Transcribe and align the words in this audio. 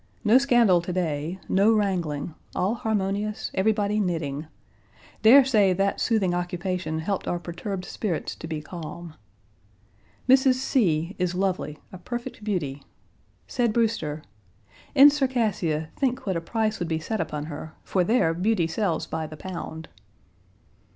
No 0.23 0.39
scandal 0.39 0.81
to 0.81 0.91
day, 0.91 1.39
no 1.47 1.71
wrangling, 1.71 2.33
all 2.55 2.73
harmonious, 2.73 3.51
everybody 3.53 3.99
knitting. 3.99 4.47
Dare 5.21 5.45
say 5.45 5.73
that 5.73 6.01
soothing 6.01 6.33
occupation 6.33 6.97
helped 6.97 7.27
our 7.27 7.37
perturbed 7.37 7.85
spirits 7.85 8.33
to 8.37 8.47
be 8.47 8.63
calm. 8.63 9.13
Mrs. 10.27 10.55
C 10.55 11.15
is 11.19 11.35
lovely, 11.35 11.77
a 11.93 11.99
perfect 11.99 12.43
beauty. 12.43 12.81
Said 13.45 13.73
Brewster: 13.73 14.23
"In 14.95 15.11
Circassia, 15.11 15.89
think 15.95 16.25
what 16.25 16.35
a 16.35 16.41
price 16.41 16.79
would 16.79 16.87
be 16.87 16.97
set 16.97 17.21
upon 17.21 17.45
her, 17.45 17.75
for 17.83 18.03
there 18.03 18.33
beauty 18.33 18.65
sells 18.65 19.05
by 19.05 19.27
the 19.27 19.37
pound!" 19.37 19.87